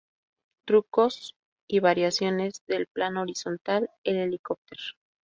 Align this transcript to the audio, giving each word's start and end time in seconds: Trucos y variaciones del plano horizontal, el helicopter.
Trucos 0.65 1.35
y 1.67 1.79
variaciones 1.79 2.63
del 2.65 2.87
plano 2.87 3.21
horizontal, 3.21 3.91
el 4.03 4.17
helicopter. 4.17 4.79